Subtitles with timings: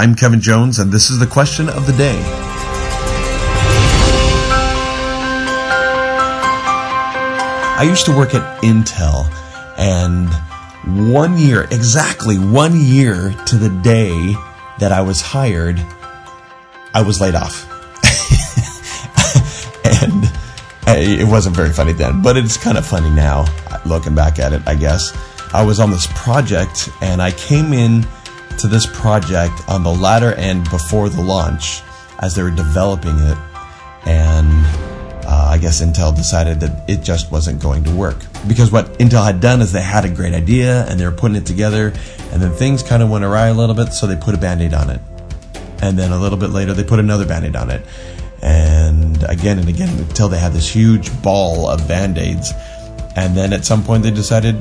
[0.00, 2.18] I'm Kevin Jones, and this is the question of the day.
[7.76, 9.30] I used to work at Intel,
[9.76, 10.30] and
[11.06, 14.34] one year, exactly one year to the day
[14.78, 15.78] that I was hired,
[16.94, 17.66] I was laid off.
[19.84, 20.24] and
[20.96, 23.44] it wasn't very funny then, but it's kind of funny now,
[23.84, 25.12] looking back at it, I guess.
[25.52, 28.06] I was on this project, and I came in
[28.60, 31.82] to this project on the latter end before the launch
[32.20, 33.38] as they were developing it.
[34.06, 34.48] And
[35.26, 38.18] uh, I guess Intel decided that it just wasn't going to work.
[38.48, 41.36] Because what Intel had done is they had a great idea and they were putting
[41.36, 41.92] it together,
[42.32, 44.60] and then things kind of went awry a little bit, so they put a band
[44.62, 45.00] aid on it.
[45.82, 47.84] And then a little bit later, they put another band aid on it.
[48.42, 52.52] And again and again until they had this huge ball of band aids.
[53.16, 54.60] And then at some point, they decided,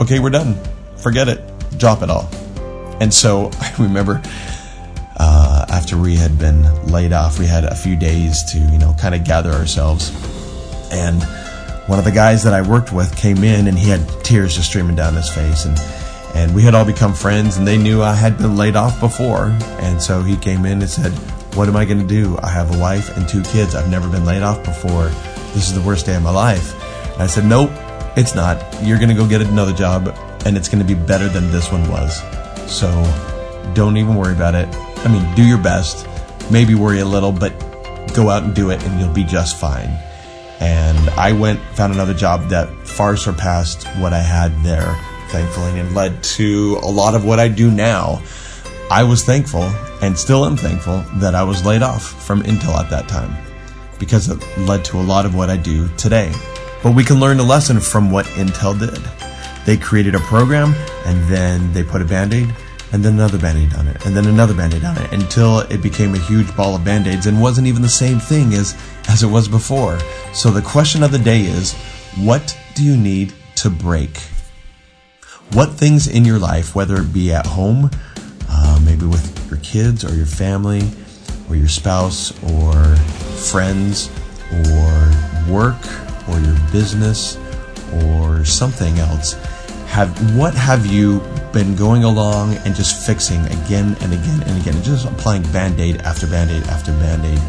[0.00, 0.56] okay, we're done.
[0.96, 1.40] Forget it.
[1.78, 2.28] Drop it all.
[3.00, 4.22] And so I remember
[5.16, 8.94] uh, after we had been laid off, we had a few days to, you know,
[8.98, 10.10] kind of gather ourselves.
[10.92, 11.22] And
[11.88, 14.68] one of the guys that I worked with came in and he had tears just
[14.68, 15.64] streaming down his face.
[15.64, 15.78] And,
[16.34, 19.56] and we had all become friends and they knew I had been laid off before.
[19.80, 21.12] And so he came in and said,
[21.56, 22.38] What am I going to do?
[22.42, 23.74] I have a wife and two kids.
[23.74, 25.08] I've never been laid off before.
[25.54, 26.74] This is the worst day of my life.
[27.14, 27.70] And I said, Nope,
[28.16, 28.62] it's not.
[28.82, 31.72] You're going to go get another job and it's going to be better than this
[31.72, 32.22] one was.
[32.68, 32.90] So
[33.74, 34.68] don't even worry about it.
[34.98, 36.06] I mean, do your best.
[36.50, 37.52] Maybe worry a little, but
[38.14, 39.88] go out and do it and you'll be just fine.
[40.60, 45.94] And I went, found another job that far surpassed what I had there, thankfully, and
[45.94, 48.22] led to a lot of what I do now.
[48.90, 49.62] I was thankful
[50.02, 53.36] and still am thankful that I was laid off from Intel at that time
[53.98, 56.32] because it led to a lot of what I do today.
[56.82, 59.27] But we can learn a lesson from what Intel did.
[59.68, 60.72] They created a program
[61.04, 62.48] and then they put a band aid
[62.90, 66.14] and then another band-aid on it, and then another band-aid on it, until it became
[66.14, 68.74] a huge ball of band-aids and wasn't even the same thing as,
[69.10, 69.98] as it was before.
[70.32, 71.74] So the question of the day is,
[72.16, 74.16] what do you need to break?
[75.52, 77.90] What things in your life, whether it be at home,
[78.48, 80.80] uh, maybe with your kids or your family,
[81.50, 82.72] or your spouse, or
[83.50, 84.08] friends,
[84.50, 85.76] or work,
[86.26, 87.36] or your business,
[88.06, 89.36] or something else,
[89.88, 91.20] have what have you
[91.52, 95.80] been going along and just fixing again and again and again, and just applying band
[95.80, 97.40] aid after band aid after band aid.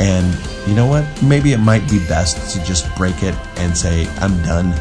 [0.00, 0.36] And
[0.66, 1.04] you know what?
[1.22, 4.72] Maybe it might be best to just break it and say, I'm done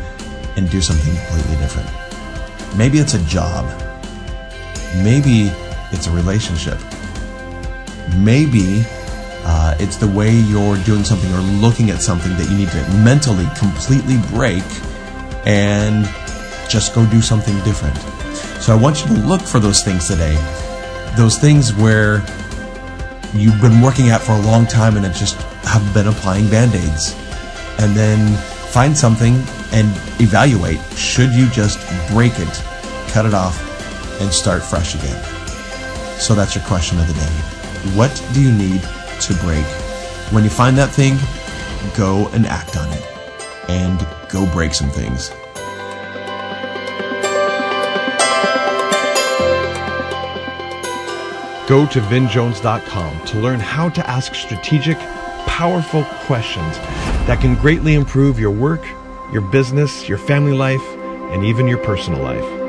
[0.55, 1.89] and do something completely different.
[2.78, 3.66] Maybe it's a job.
[5.03, 5.51] Maybe
[5.91, 6.79] it's a relationship.
[8.17, 8.84] Maybe
[9.44, 12.89] uh, it's the way you're doing something or looking at something that you need to
[13.03, 14.63] mentally completely break
[15.45, 16.09] and
[16.69, 17.97] just go do something different.
[18.61, 20.35] So I want you to look for those things today.
[21.15, 22.25] Those things where
[23.33, 27.15] you've been working at for a long time and just have been applying band aids.
[27.79, 28.35] And then
[28.71, 29.35] find something
[29.71, 29.87] and
[30.21, 32.63] evaluate should you just break it,
[33.09, 33.61] cut it off,
[34.21, 35.21] and start fresh again.
[36.19, 37.95] So that's your question of the day.
[37.97, 38.81] What do you need
[39.21, 39.65] to break?
[40.31, 41.17] When you find that thing,
[41.95, 43.03] go and act on it
[43.69, 45.31] and go break some things.
[51.67, 54.99] Go to vinjones.com to learn how to ask strategic,
[55.47, 56.77] powerful questions
[57.27, 58.85] that can greatly improve your work,
[59.33, 60.85] your business, your family life,
[61.31, 62.64] and even your personal life.